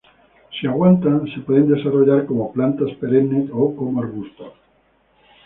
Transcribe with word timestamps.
Si 0.49 0.65
aguantan, 0.65 1.27
se 1.31 1.41
pueden 1.41 1.67
desarrollar 1.71 2.25
como 2.25 2.51
plantas 2.51 2.89
perennes 2.95 3.51
o 3.53 3.75
como 3.75 4.01
arbustos. 4.01 4.53